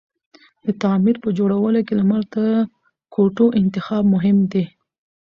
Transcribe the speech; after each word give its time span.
د 0.65 0.67
تعمير 0.81 1.15
په 1.23 1.29
جوړولو 1.37 1.79
کی 1.87 1.93
لمر 1.99 2.21
ته 2.33 2.43
کوتو 3.13 3.45
انتخاب 3.61 4.03
مهم 4.13 4.37
دی 4.51 4.63